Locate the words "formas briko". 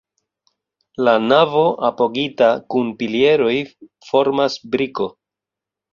4.11-5.13